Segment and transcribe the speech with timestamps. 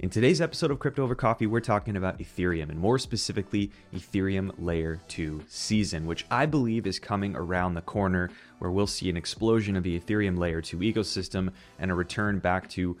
[0.00, 4.50] In today's episode of Crypto Over Coffee, we're talking about Ethereum and more specifically, Ethereum
[4.56, 9.18] Layer 2 season, which I believe is coming around the corner where we'll see an
[9.18, 12.96] explosion of the Ethereum Layer 2 ecosystem and a return back to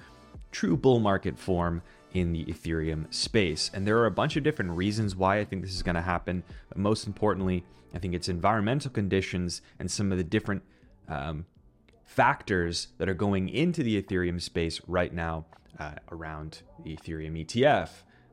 [0.52, 1.80] true bull market form
[2.12, 3.70] in the Ethereum space.
[3.72, 6.02] And there are a bunch of different reasons why I think this is going to
[6.02, 6.42] happen.
[6.68, 7.64] But most importantly,
[7.94, 10.64] I think it's environmental conditions and some of the different
[11.08, 11.46] um,
[12.04, 15.46] factors that are going into the Ethereum space right now
[15.78, 17.88] uh, around the Ethereum ETF,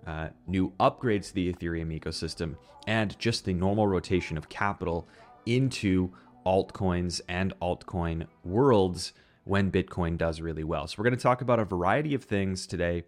[0.05, 2.55] uh, new upgrades to the Ethereum ecosystem,
[2.87, 5.07] and just the normal rotation of capital
[5.45, 6.11] into
[6.45, 10.87] altcoins and altcoin worlds when Bitcoin does really well.
[10.87, 13.03] So, we're going to talk about a variety of things today.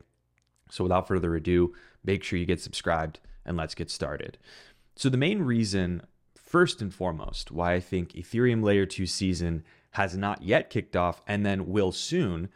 [0.69, 1.73] So, without further ado,
[2.03, 4.37] make sure you get subscribed and let's get started.
[4.95, 6.03] So, the main reason,
[6.35, 11.21] first and foremost, why I think Ethereum Layer 2 season has not yet kicked off
[11.27, 12.49] and then will soon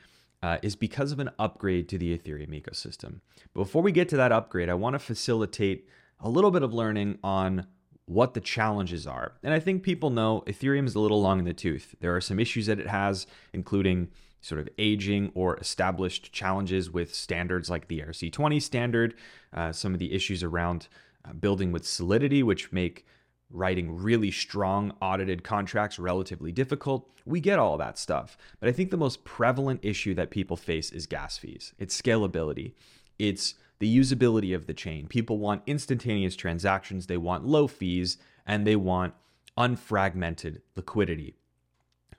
[0.43, 3.21] uh, is because of an upgrade to the Ethereum ecosystem.
[3.53, 5.87] Before we get to that upgrade, I want to facilitate
[6.19, 7.65] a little bit of learning on
[8.05, 9.35] what the challenges are.
[9.41, 11.95] And I think people know Ethereum is a little long in the tooth.
[12.01, 14.09] There are some issues that it has, including
[14.41, 19.15] sort of aging or established challenges with standards like the ERC20 standard,
[19.53, 20.89] uh, some of the issues around
[21.23, 23.05] uh, building with Solidity, which make
[23.53, 27.09] writing really strong audited contracts relatively difficult.
[27.25, 28.37] We get all that stuff.
[28.59, 31.73] But I think the most prevalent issue that people face is gas fees.
[31.77, 32.73] It's scalability.
[33.19, 35.07] It's the usability of the chain.
[35.07, 39.13] People want instantaneous transactions, they want low fees, and they want
[39.57, 41.35] unfragmented liquidity.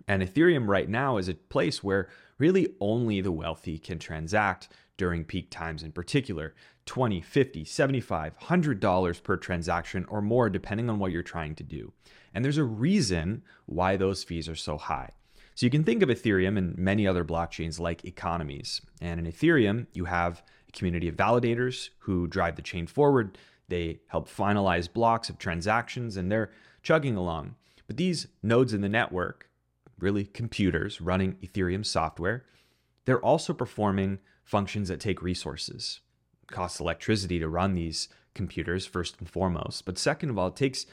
[0.07, 5.25] And Ethereum right now is a place where really only the wealthy can transact during
[5.25, 6.55] peak times in particular
[6.87, 11.63] 20 50 75 100 dollars per transaction or more depending on what you're trying to
[11.63, 11.93] do.
[12.33, 15.11] And there's a reason why those fees are so high.
[15.55, 18.81] So you can think of ethereum and many other blockchains like economies.
[19.01, 23.39] And in ethereum you have a community of validators who drive the chain forward.
[23.69, 26.51] They help finalize blocks of transactions and they're
[26.83, 27.55] chugging along.
[27.87, 29.49] But these nodes in the network
[29.99, 32.45] really computers running ethereum software
[33.05, 36.01] they're also performing functions that take resources.
[36.43, 39.85] It costs electricity to run these computers, first and foremost.
[39.85, 40.87] But second of all, it takes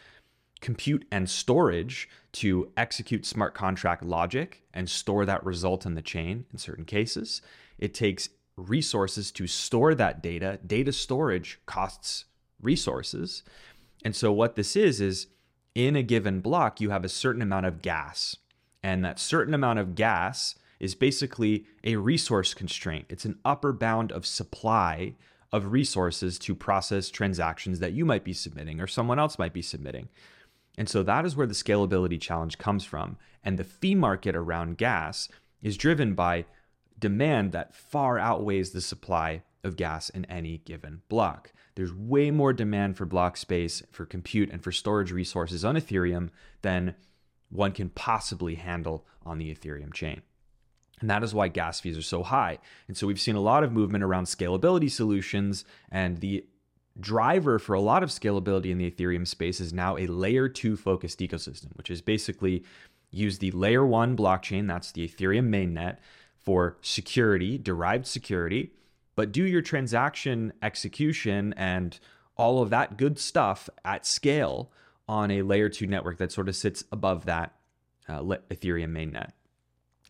[0.61, 6.45] compute and storage to execute smart contract logic and store that result in the chain
[6.51, 7.41] in certain cases.
[7.77, 10.59] It takes resources to store that data.
[10.65, 12.25] Data storage costs
[12.61, 13.43] resources.
[14.05, 15.27] And so, what this is, is
[15.73, 18.35] in a given block, you have a certain amount of gas.
[18.83, 23.05] And that certain amount of gas is basically a resource constraint.
[23.07, 25.13] It's an upper bound of supply
[25.51, 29.61] of resources to process transactions that you might be submitting or someone else might be
[29.61, 30.09] submitting.
[30.79, 33.17] And so that is where the scalability challenge comes from.
[33.43, 35.29] And the fee market around gas
[35.61, 36.45] is driven by
[36.97, 41.53] demand that far outweighs the supply of gas in any given block.
[41.75, 46.29] There's way more demand for block space, for compute, and for storage resources on Ethereum
[46.63, 46.95] than
[47.49, 50.21] one can possibly handle on the Ethereum chain.
[51.01, 52.59] And that is why gas fees are so high.
[52.87, 55.65] And so we've seen a lot of movement around scalability solutions.
[55.91, 56.45] And the
[56.99, 60.77] driver for a lot of scalability in the Ethereum space is now a layer two
[60.77, 62.63] focused ecosystem, which is basically
[63.09, 65.97] use the layer one blockchain, that's the Ethereum mainnet,
[66.37, 68.71] for security, derived security,
[69.15, 71.99] but do your transaction execution and
[72.37, 74.71] all of that good stuff at scale
[75.07, 77.53] on a layer two network that sort of sits above that
[78.07, 79.31] uh, Ethereum mainnet.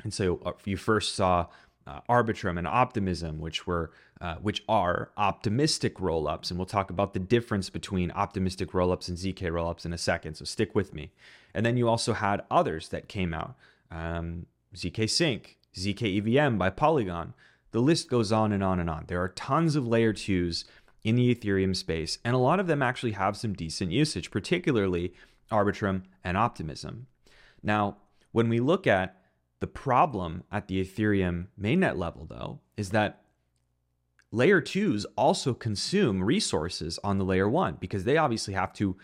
[0.04, 1.48] And so uh, you first saw
[1.88, 7.14] uh, Arbitrum and Optimism, which were uh, which are optimistic rollups, and we'll talk about
[7.14, 10.36] the difference between optimistic rollups and zk rollups in a second.
[10.36, 11.12] So stick with me.
[11.56, 13.56] And then you also had others that came out:
[13.90, 14.46] um,
[14.76, 17.34] zk Sync, zk EVM by Polygon.
[17.72, 19.06] The list goes on and on and on.
[19.08, 20.66] There are tons of layer twos
[21.04, 25.14] in the Ethereum space, and a lot of them actually have some decent usage, particularly
[25.52, 27.08] Arbitrum and Optimism.
[27.64, 27.98] Now,
[28.32, 29.21] when we look at
[29.62, 33.22] the problem at the Ethereum mainnet level, though, is that
[34.32, 38.98] layer twos also consume resources on the layer one because they obviously have to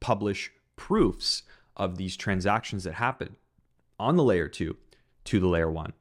[0.00, 1.42] publish proofs
[1.76, 3.36] of these transactions that happen
[3.98, 4.76] on the layer two
[5.24, 5.92] to the layer one.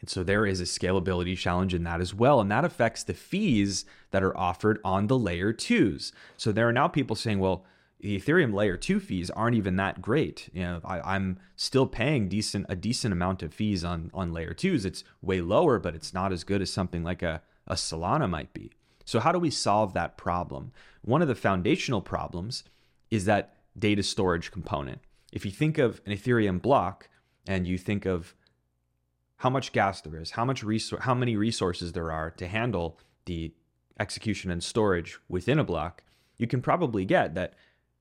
[0.00, 2.40] And so there is a scalability challenge in that as well.
[2.40, 6.12] And that affects the fees that are offered on the layer twos.
[6.36, 7.64] So there are now people saying, well,
[8.00, 10.48] the Ethereum layer two fees aren't even that great.
[10.52, 14.54] You know, I, am still paying decent a decent amount of fees on on layer
[14.54, 14.84] twos.
[14.84, 18.52] It's way lower, but it's not as good as something like a, a Solana might
[18.52, 18.70] be.
[19.04, 20.72] So how do we solve that problem?
[21.02, 22.62] One of the foundational problems
[23.10, 25.00] is that data storage component.
[25.32, 27.08] If you think of an Ethereum block
[27.46, 28.34] and you think of
[29.38, 32.98] how much gas there is, how much resource, how many resources there are to handle
[33.24, 33.52] the
[33.98, 36.02] execution and storage within a block,
[36.36, 37.54] you can probably get that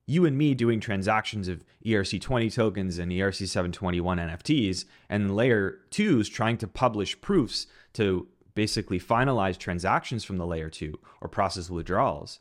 [0.08, 6.58] you and me doing transactions of ERC20 tokens and ERC721 NFTs, and layer twos trying
[6.58, 12.40] to publish proofs to basically finalize transactions from the layer two or process withdrawals.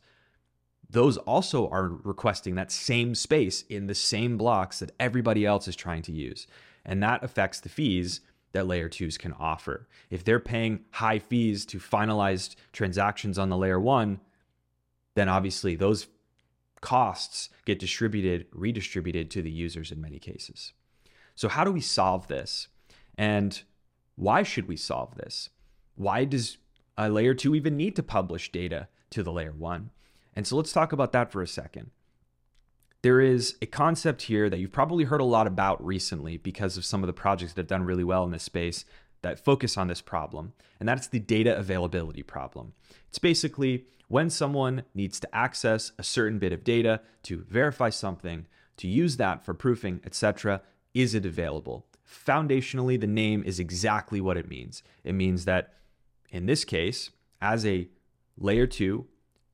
[0.89, 5.75] Those also are requesting that same space in the same blocks that everybody else is
[5.75, 6.47] trying to use.
[6.85, 8.21] And that affects the fees
[8.53, 9.89] that layer twos can offer.
[10.09, 14.21] If they're paying high fees to finalized transactions on the layer one,
[15.15, 16.07] then obviously those
[16.87, 20.71] costs get distributed, redistributed to the users in many cases.
[21.35, 22.69] So, how do we solve this?
[23.17, 23.61] And
[24.15, 25.49] why should we solve this?
[25.95, 26.57] Why does
[26.97, 29.89] a layer two even need to publish data to the layer one?
[30.33, 31.91] And so, let's talk about that for a second.
[33.01, 36.85] There is a concept here that you've probably heard a lot about recently because of
[36.85, 38.85] some of the projects that have done really well in this space
[39.21, 42.73] that focus on this problem, and that's the data availability problem.
[43.09, 48.47] It's basically when someone needs to access a certain bit of data to verify something,
[48.77, 50.61] to use that for proofing, etc.,
[50.93, 51.85] is it available?
[52.07, 54.81] Foundationally, the name is exactly what it means.
[55.03, 55.73] It means that
[56.29, 57.11] in this case,
[57.41, 57.89] as a
[58.37, 59.05] layer 2,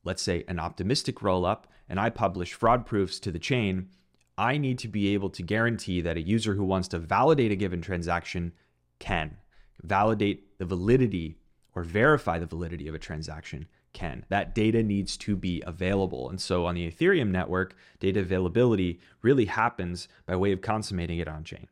[0.04, 3.89] let's say an optimistic rollup, and I publish fraud proofs to the chain,
[4.38, 7.56] I need to be able to guarantee that a user who wants to validate a
[7.56, 8.54] given transaction
[9.00, 9.38] can
[9.81, 11.38] validate the validity
[11.75, 14.25] or verify the validity of a transaction can.
[14.30, 16.30] That data needs to be available.
[16.30, 21.28] And so on the Ethereum network, data availability really happens by way of consummating it
[21.28, 21.68] on chain.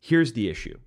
[0.00, 0.78] Here's the issue.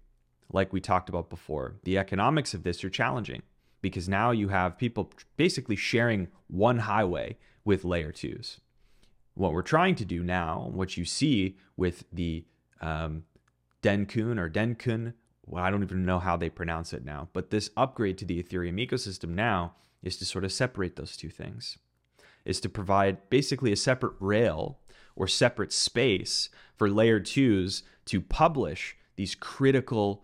[0.51, 3.41] Like we talked about before, the economics of this are challenging
[3.81, 8.59] because now you have people basically sharing one highway with layer twos.
[9.33, 12.45] What we're trying to do now, what you see with the
[12.79, 13.23] um,
[13.85, 15.13] Dencun or Dencun.
[15.45, 18.41] Well, I don't even know how they pronounce it now, but this upgrade to the
[18.41, 21.77] Ethereum ecosystem now is to sort of separate those two things,
[22.45, 24.79] is to provide basically a separate rail
[25.15, 30.23] or separate space for layer twos to publish these critical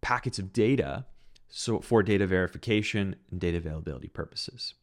[0.00, 1.06] packets of data
[1.48, 4.74] so for data verification and data availability purposes.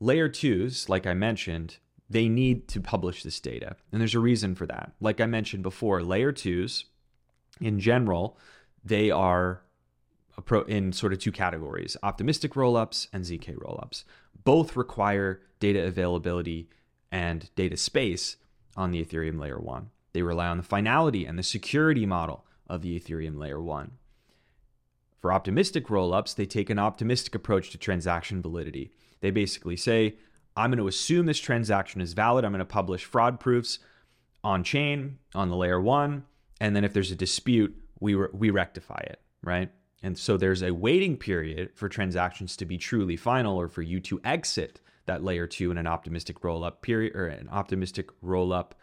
[0.00, 1.78] Layer twos, like I mentioned,
[2.12, 3.76] they need to publish this data.
[3.90, 4.92] And there's a reason for that.
[5.00, 6.84] Like I mentioned before, layer twos
[7.60, 8.38] in general,
[8.84, 9.62] they are
[10.68, 14.04] in sort of two categories optimistic rollups and ZK rollups.
[14.44, 16.68] Both require data availability
[17.10, 18.36] and data space
[18.76, 19.90] on the Ethereum layer one.
[20.12, 23.92] They rely on the finality and the security model of the Ethereum layer one.
[25.20, 28.90] For optimistic rollups, they take an optimistic approach to transaction validity.
[29.20, 30.16] They basically say,
[30.56, 32.44] I'm going to assume this transaction is valid.
[32.44, 33.78] I'm going to publish fraud proofs
[34.44, 36.24] on chain on the layer one.
[36.60, 39.70] And then if there's a dispute, we, re- we rectify it, right?
[40.02, 44.00] And so there's a waiting period for transactions to be truly final or for you
[44.00, 48.52] to exit that layer two in an optimistic roll up period or an optimistic roll
[48.52, 48.74] up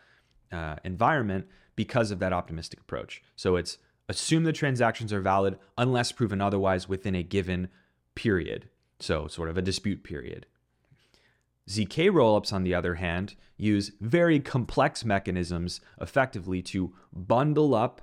[0.51, 3.21] uh, environment because of that optimistic approach.
[3.35, 3.77] So it's
[4.09, 7.69] assume the transactions are valid unless proven otherwise within a given
[8.15, 8.67] period.
[8.99, 10.45] So, sort of a dispute period.
[11.69, 18.01] ZK rollups, on the other hand, use very complex mechanisms effectively to bundle up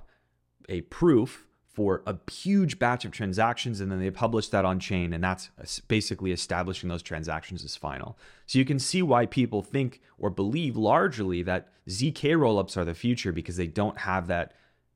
[0.69, 1.45] a proof
[1.77, 5.51] for a huge batch of transactions and then they publish that on chain and that's
[5.87, 8.17] basically establishing those transactions as final.
[8.47, 12.95] So you can see why people think or believe largely that ZK rollups are the
[12.95, 14.53] future because they don't have that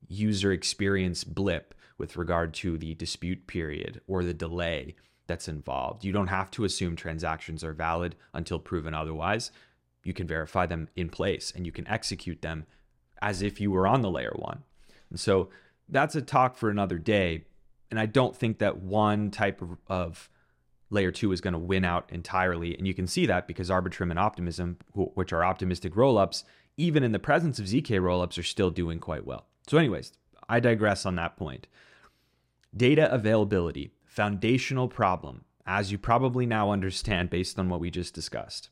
[0.08, 4.96] user experience blip with regard to the dispute period or the delay
[5.32, 6.04] that's involved.
[6.04, 9.52] You don't have to assume transactions are valid until proven otherwise.
[10.04, 12.66] You can verify them in place and you can execute them
[13.22, 14.64] as if you were on the layer one.
[15.10, 15.50] And so
[15.88, 17.46] that's a talk for another day.
[17.90, 20.30] And I don't think that one type of, of
[20.90, 22.78] layer two is going to win out entirely.
[22.78, 26.44] And you can see that because Arbitrum and Optimism, which are optimistic rollups,
[26.76, 29.46] even in the presence of ZK rollups, are still doing quite well.
[29.68, 30.12] So, anyways,
[30.50, 31.68] I digress on that point.
[32.76, 38.70] Data availability foundational problem, as you probably now understand based on what we just discussed.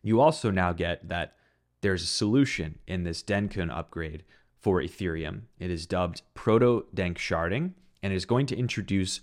[0.00, 1.34] You also now get that
[1.80, 4.22] there's a solution in this Dencun upgrade
[4.60, 5.42] for Ethereum.
[5.58, 9.22] It is dubbed Proto Denk Sharding and is going to introduce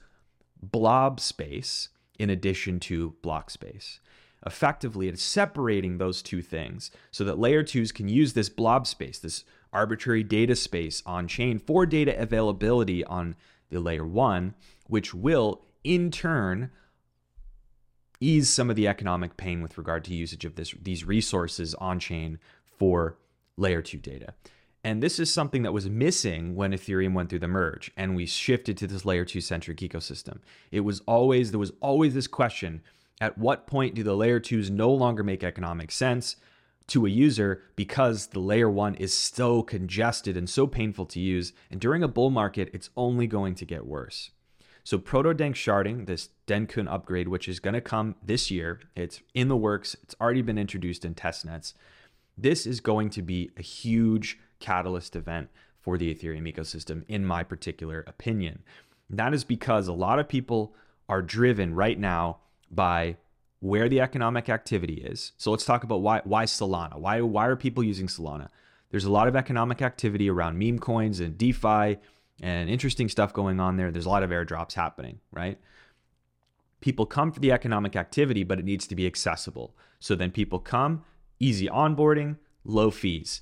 [0.61, 1.87] blob space
[2.19, 4.01] in addition to block space.
[4.45, 9.17] Effectively, it's separating those two things so that layer twos can use this blob space,
[9.17, 13.37] this arbitrary data space on chain for data availability on
[13.69, 14.53] the layer one,
[14.87, 16.71] which will in turn
[18.19, 21.99] ease some of the economic pain with regard to usage of this, these resources on
[21.99, 23.17] chain for
[23.57, 24.33] layer two data.
[24.83, 28.27] And this is something that was missing when Ethereum went through the merge and we
[28.27, 30.41] shifted to this layer 2 centric ecosystem.
[30.71, 32.83] It was always there was always this question,
[33.19, 36.35] at what point do the layer 2s no longer make economic sense
[36.87, 41.51] to a user because the layer 1 is so congested and so painful to use
[41.71, 44.29] and during a bull market it's only going to get worse.
[44.85, 49.19] So Proto Dank sharding, this Dencun upgrade, which is going to come this year, it's
[49.33, 49.97] in the works.
[50.03, 51.73] It's already been introduced in testnets.
[52.37, 55.49] This is going to be a huge catalyst event
[55.81, 58.61] for the Ethereum ecosystem, in my particular opinion.
[59.09, 60.75] That is because a lot of people
[61.09, 62.37] are driven right now
[62.69, 63.17] by
[63.61, 65.31] where the economic activity is.
[65.35, 66.99] So let's talk about why why Solana.
[66.99, 68.49] Why why are people using Solana?
[68.91, 71.97] There's a lot of economic activity around meme coins and DeFi
[72.41, 73.91] and interesting stuff going on there.
[73.91, 75.59] There's a lot of airdrops happening, right?
[76.81, 79.75] People come for the economic activity, but it needs to be accessible.
[79.99, 81.03] So then people come,
[81.39, 83.41] easy onboarding, low fees.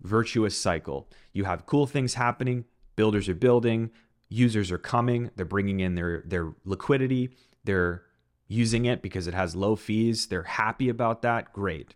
[0.00, 1.10] Virtuous cycle.
[1.32, 2.64] You have cool things happening,
[2.94, 3.90] builders are building,
[4.28, 7.30] users are coming, they're bringing in their their liquidity,
[7.64, 8.02] they're
[8.46, 11.94] using it because it has low fees, they're happy about that, great.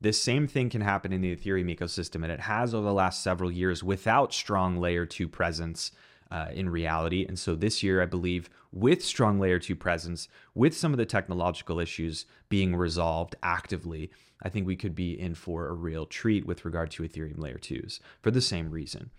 [0.00, 3.22] This same thing can happen in the Ethereum ecosystem, and it has over the last
[3.22, 5.90] several years without strong layer two presence
[6.30, 7.24] uh, in reality.
[7.26, 11.06] And so this year, I believe, with strong layer two presence, with some of the
[11.06, 14.10] technological issues being resolved actively,
[14.42, 17.58] I think we could be in for a real treat with regard to Ethereum layer
[17.58, 19.10] twos for the same reason.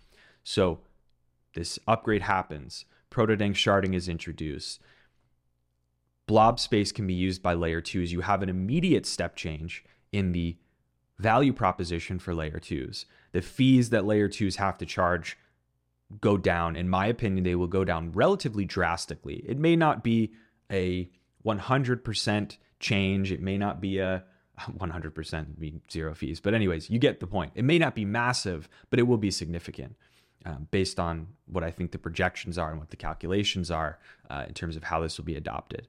[0.44, 0.80] So
[1.54, 4.80] this upgrade happens, Protodank sharding is introduced.
[6.26, 8.12] Blob space can be used by layer twos.
[8.12, 9.82] You have an immediate step change
[10.12, 10.56] in the
[11.18, 13.06] value proposition for layer twos.
[13.32, 15.36] The fees that layer twos have to charge
[16.20, 16.76] go down.
[16.76, 19.44] In my opinion, they will go down relatively drastically.
[19.46, 20.32] It may not be
[20.70, 21.10] a
[21.44, 24.24] 100% change, it may not be a
[24.60, 26.40] 100% mean zero fees.
[26.40, 27.52] But, anyways, you get the point.
[27.54, 29.96] It may not be massive, but it will be significant.
[30.46, 33.98] Um, based on what I think the projections are and what the calculations are
[34.30, 35.88] uh, in terms of how this will be adopted.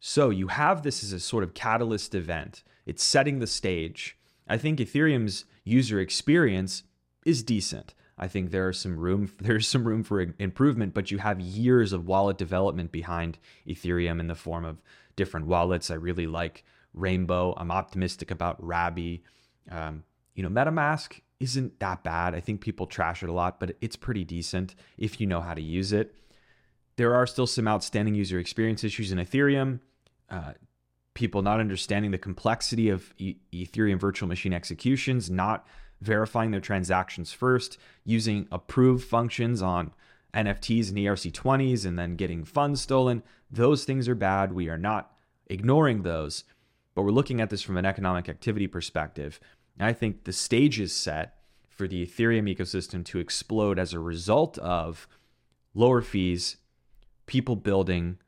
[0.00, 2.64] So you have this as a sort of catalyst event.
[2.86, 4.15] It's setting the stage.
[4.46, 6.84] I think Ethereum's user experience
[7.24, 7.94] is decent.
[8.18, 11.92] I think there are some room there's some room for improvement, but you have years
[11.92, 14.80] of wallet development behind Ethereum in the form of
[15.16, 15.90] different wallets.
[15.90, 17.54] I really like Rainbow.
[17.56, 19.22] I'm optimistic about Rabby.
[19.70, 22.34] Um, you know, MetaMask isn't that bad.
[22.34, 25.54] I think people trash it a lot, but it's pretty decent if you know how
[25.54, 26.14] to use it.
[26.96, 29.80] There are still some outstanding user experience issues in Ethereum.
[30.30, 30.52] Uh,
[31.16, 35.66] people not understanding the complexity of e- Ethereum virtual machine executions, not
[36.00, 39.90] verifying their transactions first, using approve functions on
[40.34, 43.22] NFTs and ERC20s, and then getting funds stolen.
[43.50, 44.52] Those things are bad.
[44.52, 45.12] We are not
[45.48, 46.44] ignoring those,
[46.94, 49.40] but we're looking at this from an economic activity perspective.
[49.78, 53.98] And I think the stage is set for the Ethereum ecosystem to explode as a
[53.98, 55.08] result of
[55.74, 56.56] lower fees,
[57.26, 58.18] people building,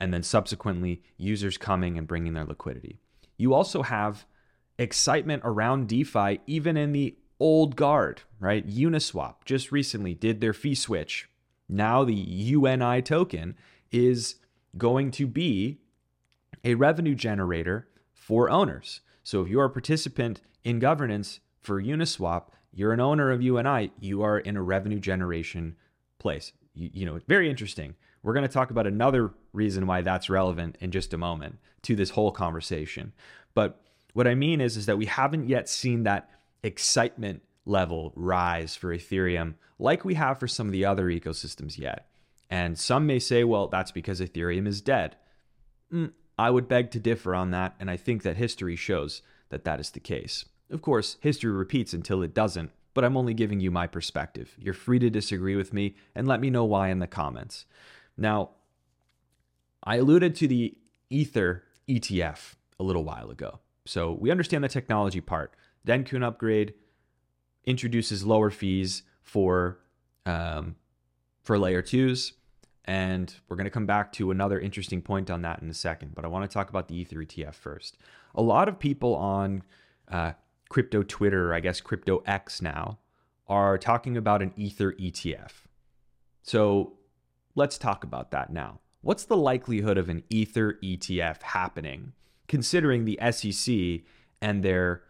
[0.00, 2.98] and then subsequently users coming and bringing their liquidity.
[3.36, 4.26] You also have
[4.78, 8.66] excitement around DeFi, even in the old guard, right?
[8.66, 11.28] Uniswap just recently did their fee switch.
[11.68, 13.56] Now the UNI token
[13.92, 14.36] is
[14.76, 15.78] going to be
[16.64, 19.00] a revenue generator for owners.
[19.22, 23.92] So if you are a participant in governance for Uniswap, you're an owner of UNI,
[23.98, 25.76] you are in a revenue generation
[26.18, 26.52] place.
[26.74, 27.94] You, you know, very interesting.
[28.22, 31.96] We're going to talk about another reason why that's relevant in just a moment to
[31.96, 33.12] this whole conversation.
[33.54, 33.80] But
[34.12, 36.30] what I mean is, is that we haven't yet seen that
[36.62, 42.06] excitement level rise for Ethereum like we have for some of the other ecosystems yet.
[42.50, 45.16] And some may say, well, that's because Ethereum is dead.
[45.92, 49.64] Mm, I would beg to differ on that, and I think that history shows that
[49.64, 50.44] that is the case.
[50.70, 54.54] Of course, history repeats until it doesn't, but I'm only giving you my perspective.
[54.58, 57.66] You're free to disagree with me and let me know why in the comments.
[58.16, 58.50] Now,
[59.82, 60.76] I alluded to the
[61.08, 63.60] Ether ETF a little while ago.
[63.86, 65.54] So we understand the technology part.
[65.86, 66.74] Dencun upgrade
[67.64, 69.80] introduces lower fees for
[70.26, 70.76] um,
[71.42, 72.34] for layer twos,
[72.84, 76.14] and we're going to come back to another interesting point on that in a second.
[76.14, 77.96] But I want to talk about the Ether ETF first.
[78.34, 79.62] A lot of people on
[80.08, 80.32] uh,
[80.68, 82.98] crypto Twitter, I guess crypto X now,
[83.48, 85.52] are talking about an Ether ETF.
[86.42, 86.94] So
[87.54, 88.80] let's talk about that now.
[89.02, 92.12] What's the likelihood of an Ether ETF happening,
[92.48, 94.02] considering the SEC
[94.42, 95.02] and their,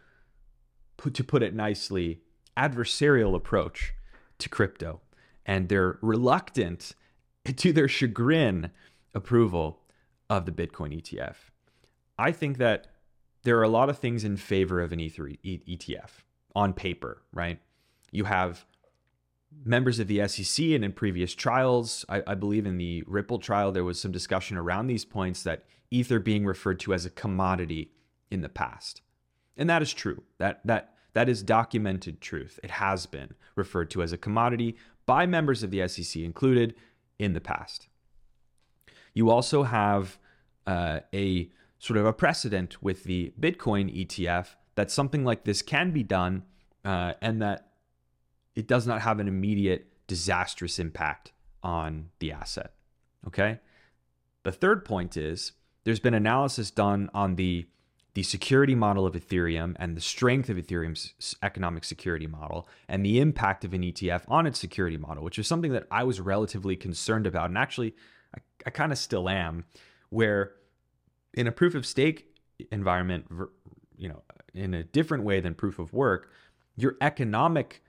[1.12, 2.20] to put it nicely,
[2.56, 3.94] adversarial approach
[4.38, 5.00] to crypto
[5.44, 6.94] and their reluctant,
[7.44, 8.70] to their chagrin,
[9.12, 9.80] approval
[10.28, 11.36] of the Bitcoin ETF?
[12.16, 12.86] I think that
[13.42, 16.10] there are a lot of things in favor of an Ether ETF.
[16.54, 17.58] on paper, right?
[18.12, 18.66] You have
[19.64, 23.72] members of the SEC and in previous trials, I, I, believe in the Ripple trial,
[23.72, 27.90] there was some discussion around these points that Ether being referred to as a commodity
[28.30, 29.02] in the past.
[29.56, 30.22] And that is true.
[30.38, 32.60] That that that is documented truth.
[32.62, 34.76] It has been referred to as a commodity
[35.06, 36.74] by members of the SEC included
[37.18, 37.88] in the past.
[39.12, 40.18] You also have
[40.66, 45.90] uh, a sort of a precedent with the Bitcoin ETF that something like this can
[45.90, 46.44] be done
[46.84, 47.69] uh, and that
[48.54, 52.72] it does not have an immediate disastrous impact on the asset.
[53.26, 53.60] Okay.
[54.42, 55.52] The third point is
[55.84, 57.66] there's been analysis done on the
[58.14, 63.20] the security model of Ethereum and the strength of Ethereum's economic security model and the
[63.20, 66.74] impact of an ETF on its security model, which is something that I was relatively
[66.74, 67.50] concerned about.
[67.50, 67.94] And actually,
[68.34, 69.64] I, I kind of still am,
[70.08, 70.54] where
[71.34, 72.34] in a proof of stake
[72.72, 73.26] environment,
[73.96, 74.22] you know,
[74.54, 76.32] in a different way than proof of work,
[76.76, 77.82] your economic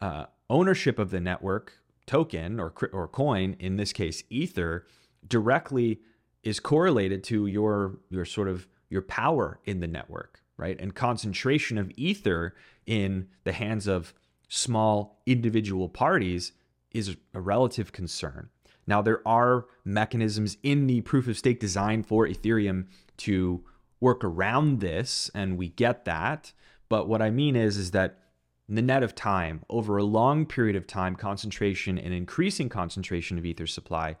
[0.00, 1.74] uh, ownership of the network
[2.06, 4.86] token or or coin, in this case Ether,
[5.26, 6.00] directly
[6.42, 10.78] is correlated to your your sort of your power in the network, right?
[10.80, 12.54] And concentration of Ether
[12.86, 14.14] in the hands of
[14.48, 16.52] small individual parties
[16.92, 18.48] is a relative concern.
[18.86, 22.86] Now, there are mechanisms in the proof of stake design for Ethereum
[23.18, 23.64] to
[23.98, 26.52] work around this, and we get that.
[26.88, 28.20] But what I mean is, is that
[28.68, 33.46] the net of time, over a long period of time, concentration and increasing concentration of
[33.46, 34.16] ether supply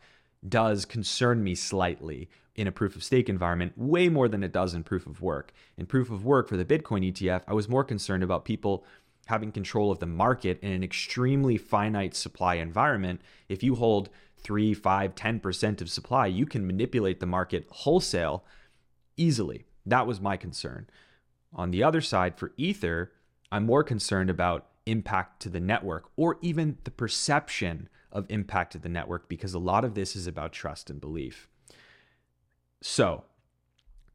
[0.48, 4.72] does concern me slightly in a proof of stake environment, way more than it does
[4.72, 5.52] in proof of work.
[5.76, 8.84] In proof of work for the Bitcoin ETF, I was more concerned about people
[9.26, 13.20] having control of the market in an extremely finite supply environment.
[13.48, 18.44] If you hold 3, 5, 10% of supply, you can manipulate the market wholesale
[19.16, 19.66] easily.
[19.84, 20.86] That was my concern.
[21.52, 23.12] On the other side, for Ether,
[23.50, 28.78] I'm more concerned about impact to the network or even the perception of impact to
[28.78, 31.48] the network because a lot of this is about trust and belief.
[32.80, 33.24] So,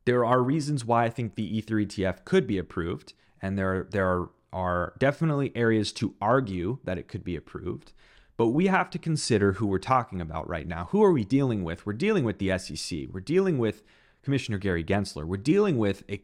[0.06, 4.08] there are reasons why I think the Ether ETF could be approved, and there, there
[4.08, 7.94] are, are definitely areas to argue that it could be approved.
[8.38, 10.88] But we have to consider who we're talking about right now.
[10.92, 11.86] Who are we dealing with?
[11.86, 13.10] We're dealing with the SEC.
[13.12, 13.84] We're dealing with
[14.24, 15.26] Commissioner Gary Gensler.
[15.26, 16.24] We're dealing with a,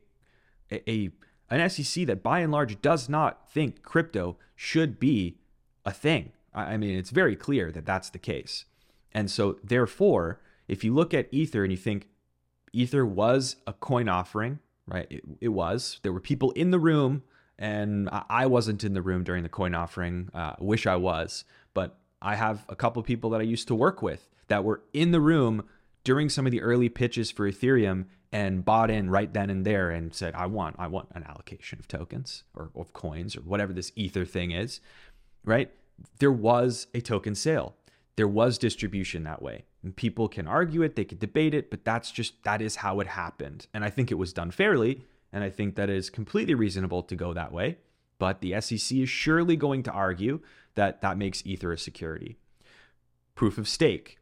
[0.72, 1.12] a, a
[1.50, 5.38] an SEC that by and large does not think crypto should be
[5.86, 6.32] a thing.
[6.54, 8.66] I mean, it's very clear that that's the case.
[9.12, 12.10] And so, therefore, if you look at Ether and you think
[12.74, 15.08] Ether was a coin offering, right?
[15.10, 16.00] It, it was.
[16.02, 17.24] There were people in the room,
[17.60, 20.30] and I wasn't in the room during the coin offering.
[20.34, 24.02] Uh, wish I was, but I have a couple people that I used to work
[24.02, 25.66] with that were in the room
[26.08, 29.90] during some of the early pitches for Ethereum and bought in right then and there
[29.90, 33.74] and said, I want, I want an allocation of tokens or of coins or whatever
[33.74, 34.80] this ether thing is,
[35.44, 35.70] right?
[36.20, 37.76] There was a token sale.
[38.16, 39.66] There was distribution that way.
[39.84, 43.02] And people can argue it, they could debate it, but that's just that is how
[43.02, 43.68] it happened.
[43.74, 47.18] And I think it was done fairly, and I think that is completely reasonable to
[47.18, 47.80] go that way.
[48.18, 50.40] But the SEC is surely going to argue
[50.76, 52.38] that that makes Ether a security.
[53.36, 54.20] Proof of stake,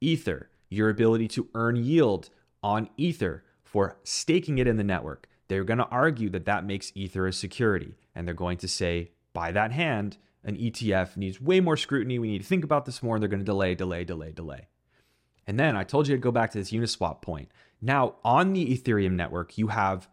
[0.00, 2.30] Ether, your ability to earn yield
[2.62, 5.28] on Ether for staking it in the network.
[5.48, 7.94] They're going to argue that that makes Ether a security.
[8.14, 12.18] And they're going to say, by that hand, an ETF needs way more scrutiny.
[12.18, 13.16] We need to think about this more.
[13.16, 14.68] And they're going to delay, delay, delay, delay.
[15.46, 17.50] And then I told you to go back to this Uniswap point.
[17.80, 20.08] Now, on the Ethereum network, you have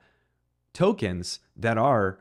[0.74, 2.20] tokens that are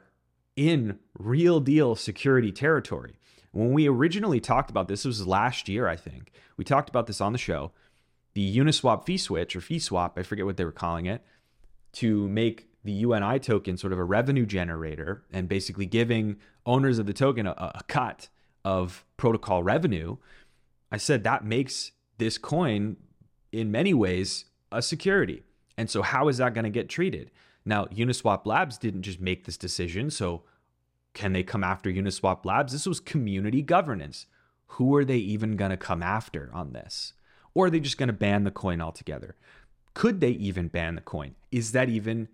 [0.56, 3.18] in real deal security territory.
[3.52, 6.32] When we originally talked about this, was last year, I think.
[6.56, 7.72] We talked about this on the show
[8.34, 11.24] the Uniswap fee switch or fee swap, I forget what they were calling it,
[11.94, 17.06] to make the UNI token sort of a revenue generator and basically giving owners of
[17.06, 18.28] the token a, a cut
[18.64, 20.16] of protocol revenue.
[20.92, 22.96] I said that makes this coin
[23.52, 25.42] in many ways a security.
[25.76, 27.30] And so, how is that going to get treated?
[27.64, 30.10] Now, Uniswap Labs didn't just make this decision.
[30.10, 30.42] So,
[31.14, 32.72] can they come after Uniswap Labs?
[32.72, 34.26] This was community governance.
[34.66, 37.14] Who are they even going to come after on this?
[37.54, 39.36] Or are they just going to ban the coin altogether?
[39.94, 41.36] Could they even ban the coin?
[41.52, 42.28] Is that even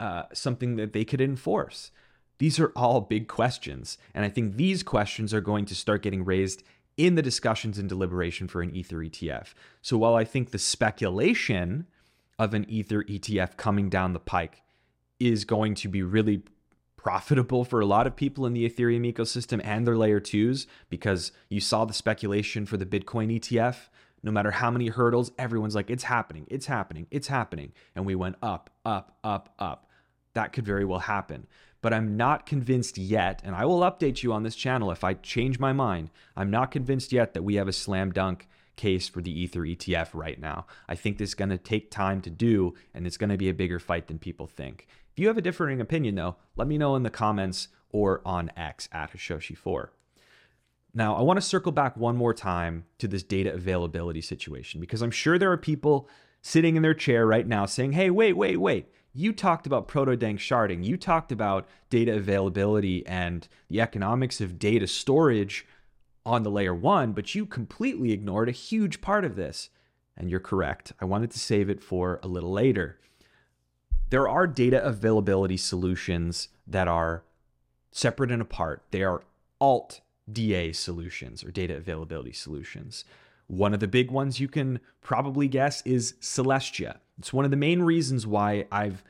[0.00, 1.90] uh, something that they could enforce?
[2.38, 3.98] These are all big questions.
[4.14, 6.62] And I think these questions are going to start getting raised
[6.96, 9.54] in the discussions and deliberation for an Ether ETF.
[9.82, 11.86] So while I think the speculation
[12.38, 14.62] of an Ether ETF coming down the pike
[15.20, 16.42] is going to be really
[16.96, 21.32] profitable for a lot of people in the Ethereum ecosystem and their layer twos, because
[21.48, 23.88] you saw the speculation for the Bitcoin ETF
[24.24, 27.72] no matter how many hurdles, everyone's like, it's happening, it's happening, it's happening.
[27.94, 29.88] And we went up, up, up, up.
[30.32, 31.46] That could very well happen.
[31.84, 35.12] but I'm not convinced yet, and I will update you on this channel if I
[35.12, 36.08] change my mind.
[36.34, 40.08] I'm not convinced yet that we have a slam dunk case for the Ether ETF
[40.14, 40.64] right now.
[40.88, 43.50] I think this is going to take time to do, and it's going to be
[43.50, 44.88] a bigger fight than people think.
[45.12, 48.50] If you have a differing opinion, though, let me know in the comments or on
[48.56, 49.88] X at Hashoshi4.
[50.94, 55.02] Now, I want to circle back one more time to this data availability situation because
[55.02, 56.08] I'm sure there are people
[56.40, 58.86] sitting in their chair right now saying, hey, wait, wait, wait.
[59.12, 60.84] You talked about proto danksharding.
[60.84, 65.66] You talked about data availability and the economics of data storage
[66.24, 69.70] on the layer one, but you completely ignored a huge part of this.
[70.16, 70.92] And you're correct.
[71.00, 73.00] I wanted to save it for a little later.
[74.10, 77.24] There are data availability solutions that are
[77.90, 78.84] separate and apart.
[78.92, 79.22] They are
[79.60, 80.00] alt
[80.32, 83.04] DA solutions or data availability solutions.
[83.46, 86.98] One of the big ones you can probably guess is Celestia.
[87.18, 89.04] It's one of the main reasons why I've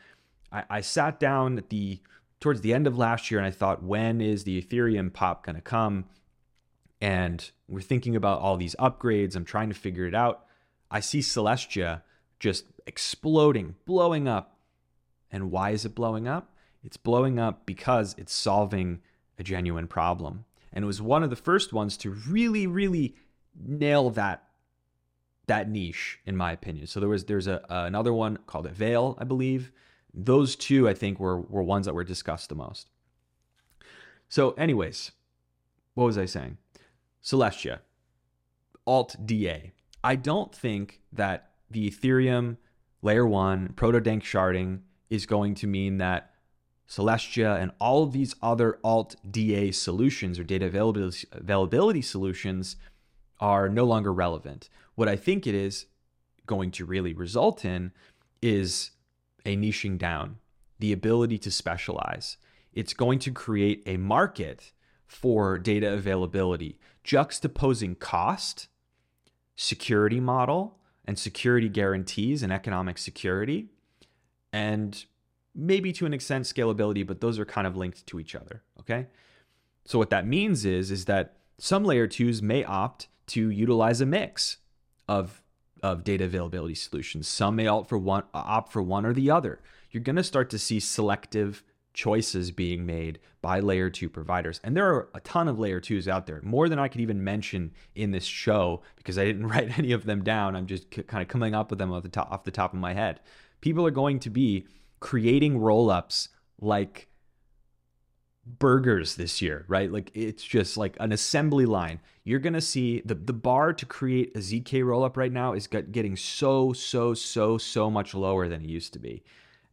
[0.51, 2.01] I, I sat down at the
[2.41, 5.57] towards the end of last year and I thought, when is the Ethereum pop going
[5.57, 6.05] to come?
[7.01, 9.35] And we're thinking about all these upgrades.
[9.35, 10.45] I'm trying to figure it out.
[10.91, 12.03] I see Celestia
[12.39, 14.59] just exploding, blowing up.
[15.31, 16.55] And why is it blowing up?
[16.85, 19.01] It's blowing up because it's solving
[19.39, 20.45] a genuine problem.
[20.75, 23.15] And it was one of the first ones to really, really
[23.57, 24.43] nail that
[25.47, 26.87] that niche, in my opinion.
[26.87, 29.71] So there was there's a uh, another one called Avail, I believe.
[30.13, 32.91] Those two, I think, were were ones that were discussed the most.
[34.29, 35.13] So, anyways,
[35.95, 36.59] what was I saying?
[37.23, 37.81] Celestia,
[38.87, 39.73] Alt DA.
[40.03, 42.57] I don't think that the Ethereum
[43.01, 46.34] layer one proto dank sharding is going to mean that
[46.89, 52.77] Celestia and all of these other alt DA solutions or data availability, availability solutions
[53.41, 54.69] are no longer relevant.
[54.95, 55.87] What I think it is
[56.47, 57.93] going to really result in
[58.43, 58.91] is
[59.47, 60.37] a niching down,
[60.79, 62.37] the ability to specialize.
[62.73, 64.73] It's going to create a market
[65.07, 68.69] for data availability, juxtaposing cost,
[69.57, 73.69] security model, and security guarantees and economic security,
[74.53, 75.05] and
[75.55, 78.63] maybe to an extent scalability, but those are kind of linked to each other.
[78.81, 79.07] Okay.
[79.85, 84.07] So what that means is, is that some layer twos may opt to utilize a
[84.07, 84.59] mix
[85.09, 85.41] of
[85.83, 87.29] of data availability solutions.
[87.29, 89.61] Some may opt for one opt for one or the other.
[89.91, 91.63] You're going to start to see selective
[91.93, 94.61] choices being made by layer 2 providers.
[94.65, 97.23] And there are a ton of layer 2s out there, more than I could even
[97.23, 100.57] mention in this show because I didn't write any of them down.
[100.57, 102.79] I'm just kind of coming up with them off the top off the top of
[102.79, 103.21] my head.
[103.61, 104.67] People are going to be
[105.05, 106.29] creating rollups
[106.63, 107.09] like
[108.47, 109.93] burgers this year, right?
[109.93, 112.01] Like it's just like an assembly line.
[112.25, 116.17] You're gonna see the the bar to create a zk rollup right now is getting
[116.17, 119.23] so so so so much lower than it used to be.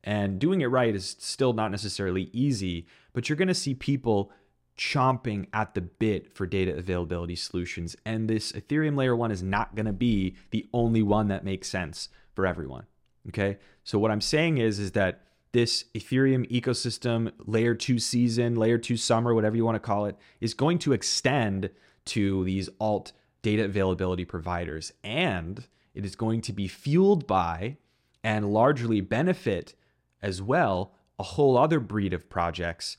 [0.04, 4.34] And doing it right is still not necessarily easy, but you're going to see people
[4.78, 7.96] chomping at the bit for data availability solutions.
[8.06, 11.70] And this Ethereum layer one is not going to be the only one that makes
[11.70, 12.88] sense for everyone.
[13.30, 13.58] Okay.
[13.84, 18.98] So what I'm saying is, is that this Ethereum ecosystem layer two season, layer two
[18.98, 21.70] summer, whatever you want to call it, is going to extend
[22.06, 24.94] to these alt data availability providers.
[25.04, 27.78] And it is going to be fueled by
[28.24, 29.76] and largely benefit
[30.22, 32.98] as well a whole other breed of projects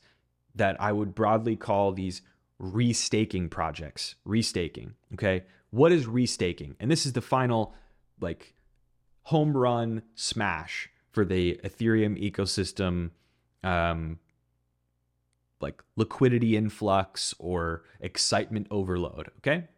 [0.55, 2.21] that I would broadly call these
[2.61, 4.15] restaking projects.
[4.27, 5.43] Restaking, okay?
[5.71, 6.75] What is restaking?
[6.79, 7.73] And this is the final
[8.21, 8.53] like
[9.23, 13.11] home run smash for the Ethereum ecosystem
[13.63, 14.19] um
[15.63, 19.69] like liquidity influx or excitement overload, okay?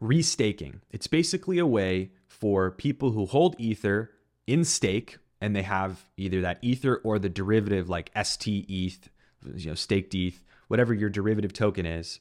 [0.00, 0.80] Restaking.
[0.90, 4.12] It's basically a way for people who hold ether
[4.46, 9.10] in stake and they have either that ether or the derivative like ST ETH,
[9.54, 12.20] you know, staked ETH, whatever your derivative token is,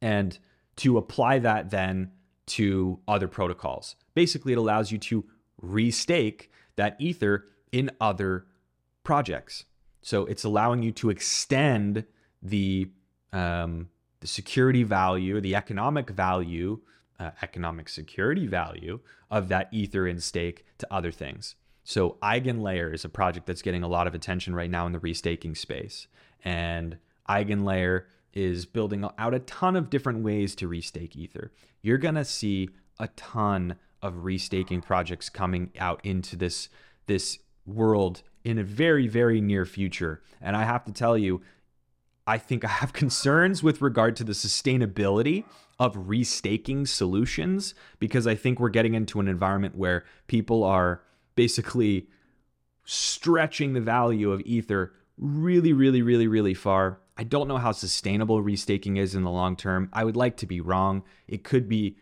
[0.00, 0.38] and
[0.76, 2.12] to apply that then
[2.46, 3.96] to other protocols.
[4.18, 5.24] Basically, it allows you to
[5.62, 8.46] restake that ether in other
[9.04, 9.64] projects.
[10.02, 12.04] So it's allowing you to extend
[12.42, 12.90] the
[13.32, 16.80] um, the security value, the economic value,
[17.20, 18.98] uh, economic security value
[19.30, 21.54] of that ether in stake to other things.
[21.84, 24.98] So Eigenlayer is a project that's getting a lot of attention right now in the
[24.98, 26.08] restaking space.
[26.44, 31.52] And Eigenlayer is building out a ton of different ways to restake Ether.
[31.82, 36.68] You're going to see a ton of restaking projects coming out into this
[37.06, 40.22] this world in a very very near future.
[40.40, 41.42] And I have to tell you
[42.26, 45.44] I think I have concerns with regard to the sustainability
[45.78, 51.02] of restaking solutions because I think we're getting into an environment where people are
[51.36, 52.08] basically
[52.84, 57.00] stretching the value of Ether really, really, really, really far.
[57.16, 59.88] I don't know how sustainable restaking is in the long term.
[59.92, 61.02] I would like to be wrong.
[61.26, 61.96] It could be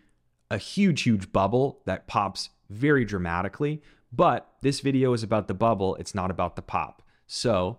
[0.51, 3.83] a huge, huge bubble that pops very dramatically,
[4.13, 7.03] but this video is about the bubble, it's not about the pop.
[7.27, 7.79] So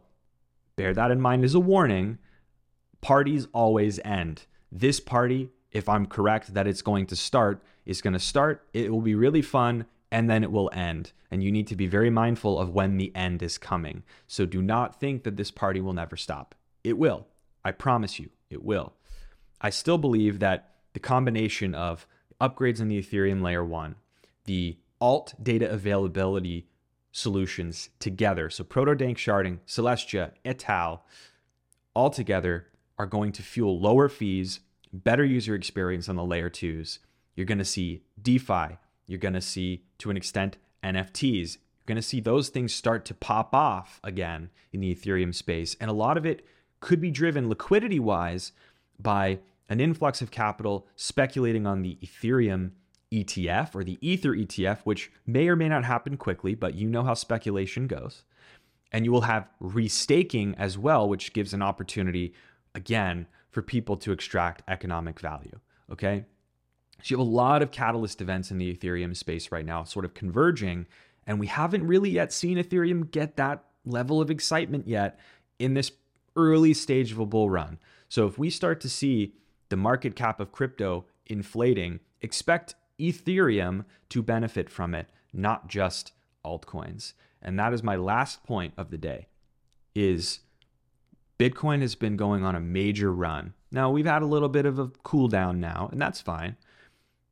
[0.76, 2.20] bear that in mind as a warning.
[3.02, 4.46] Parties always end.
[4.72, 8.68] This party, if I'm correct that it's going to start, is going to start.
[8.74, 11.12] It will be really fun and then it will end.
[11.32, 14.04] And you need to be very mindful of when the end is coming.
[14.28, 16.56] So do not think that this party will never stop.
[16.84, 17.28] It will.
[17.64, 18.94] I promise you, it will.
[19.60, 22.08] I still believe that the combination of
[22.40, 23.96] upgrades in the Ethereum layer one,
[24.46, 26.68] the alt data availability
[27.12, 31.00] solutions together, so Proto sharding, Celestia, Etal,
[31.94, 34.60] all together are going to fuel lower fees,
[34.94, 37.00] better user experience on the layer twos.
[37.36, 41.56] You're going to see DeFi, you're going to see, to an extent, NFTs.
[41.56, 45.76] You're going to see those things start to pop off again in the Ethereum space.
[45.80, 46.46] And a lot of it
[46.82, 48.52] could be driven liquidity wise
[49.00, 52.72] by an influx of capital speculating on the Ethereum
[53.12, 57.04] ETF or the Ether ETF, which may or may not happen quickly, but you know
[57.04, 58.24] how speculation goes.
[58.92, 62.34] And you will have restaking as well, which gives an opportunity,
[62.74, 65.60] again, for people to extract economic value.
[65.92, 66.26] Okay.
[67.02, 70.06] So you have a lot of catalyst events in the Ethereum space right now, sort
[70.06, 70.88] of converging,
[71.26, 75.20] and we haven't really yet seen Ethereum get that level of excitement yet
[75.60, 75.92] in this
[76.36, 77.78] early stage of a bull run.
[78.10, 79.34] So if we start to see
[79.70, 86.14] the market cap of crypto inflating, expect Ethereum to benefit from it, not just
[86.46, 87.14] altcoins.
[87.42, 89.28] And that is my last point of the day
[89.94, 90.40] is
[91.40, 93.54] Bitcoin has been going on a major run.
[93.72, 96.56] Now, we've had a little bit of a cool down now, and that's fine.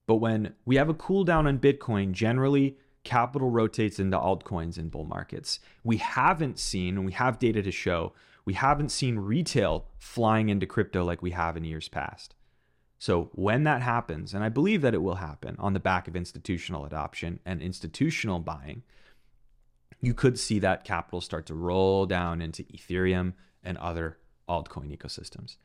[0.05, 4.89] But when we have a cool down on Bitcoin, generally capital rotates into altcoins in
[4.89, 5.59] bull markets.
[5.83, 8.13] We haven't seen, and we have data to show,
[8.45, 12.35] we haven't seen retail flying into crypto like we have in years past.
[12.97, 16.15] So when that happens, and I believe that it will happen on the back of
[16.15, 18.83] institutional adoption and institutional buying,
[20.01, 25.57] you could see that capital start to roll down into Ethereum and other altcoin ecosystems.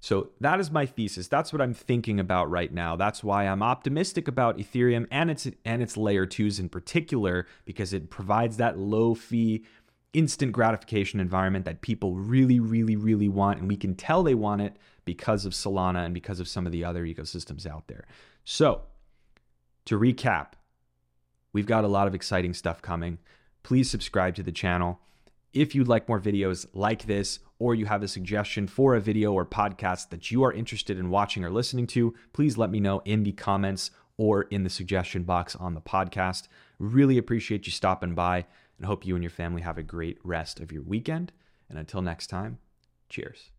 [0.00, 1.26] So that is my thesis.
[1.26, 2.96] That's what I'm thinking about right now.
[2.96, 7.92] That's why I'm optimistic about Ethereum and its and its layer 2s in particular because
[7.92, 9.64] it provides that low fee
[10.12, 14.62] instant gratification environment that people really really really want and we can tell they want
[14.62, 18.06] it because of Solana and because of some of the other ecosystems out there.
[18.44, 18.82] So,
[19.86, 20.52] to recap,
[21.54, 23.18] we've got a lot of exciting stuff coming.
[23.62, 25.00] Please subscribe to the channel.
[25.54, 29.32] If you'd like more videos like this, or you have a suggestion for a video
[29.32, 33.00] or podcast that you are interested in watching or listening to, please let me know
[33.06, 36.48] in the comments or in the suggestion box on the podcast.
[36.78, 38.44] Really appreciate you stopping by
[38.78, 41.32] and hope you and your family have a great rest of your weekend.
[41.68, 42.58] And until next time,
[43.08, 43.50] cheers.